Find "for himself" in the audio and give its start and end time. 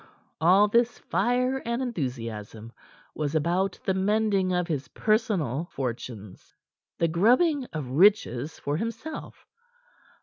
8.57-9.45